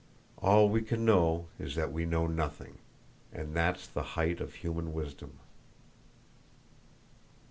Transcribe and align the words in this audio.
"All 0.39 0.67
we 0.67 0.81
can 0.81 1.05
know 1.05 1.45
is 1.59 1.75
that 1.75 1.91
we 1.93 2.07
know 2.07 2.25
nothing. 2.25 2.79
And 3.31 3.53
that's 3.53 3.85
the 3.85 4.01
height 4.17 4.41
of 4.41 4.55
human 4.55 4.93
wisdom." 4.93 5.37